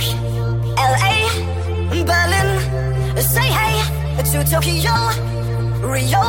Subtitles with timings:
[0.00, 0.22] York,
[0.76, 1.16] LA,
[2.04, 2.50] Berlin.
[3.20, 3.76] Say hey
[4.30, 4.94] to Tokyo,
[5.86, 6.24] Rio,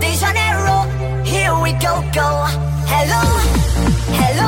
[0.00, 0.78] De Janeiro.
[1.24, 2.46] Here we go, go.
[2.86, 3.24] Hello,
[4.20, 4.47] hello.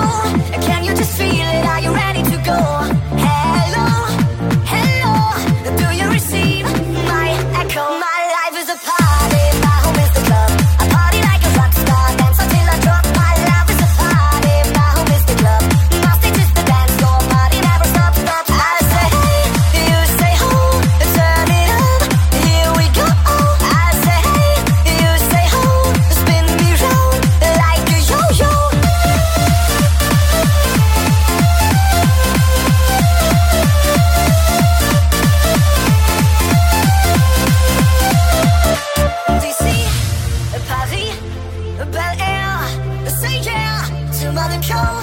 [44.21, 45.01] to Monaco,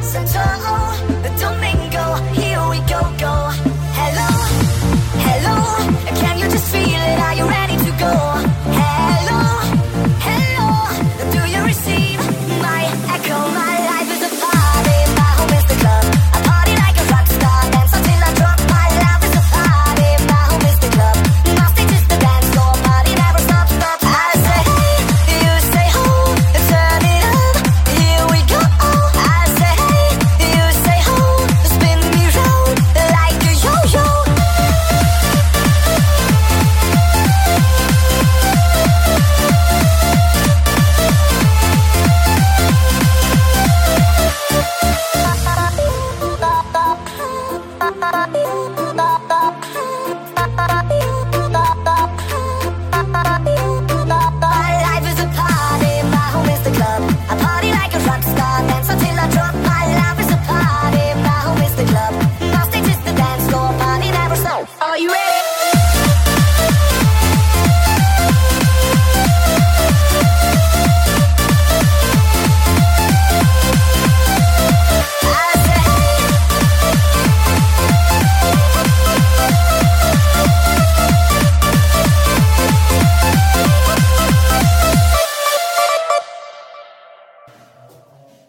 [0.00, 0.38] Santo
[1.40, 2.53] Domingo.